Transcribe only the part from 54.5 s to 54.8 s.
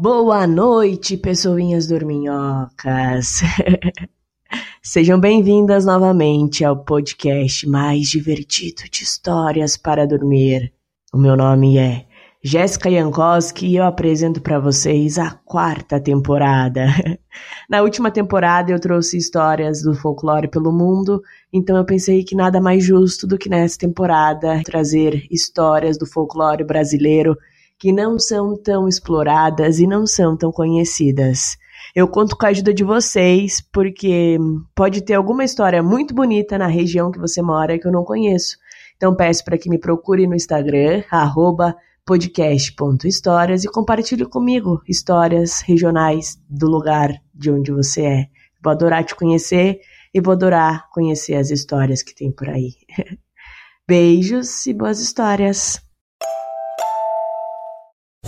e